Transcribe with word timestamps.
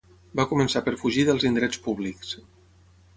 Va 0.39 0.45
començar 0.53 0.81
per 0.87 0.93
fugir 1.03 1.25
dels 1.27 1.45
indrets 1.49 1.83
públics 1.89 2.33